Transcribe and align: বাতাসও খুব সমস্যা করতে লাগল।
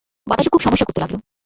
বাতাসও 0.27 0.51
খুব 0.53 0.61
সমস্যা 0.63 0.87
করতে 0.87 1.01
লাগল। 1.01 1.15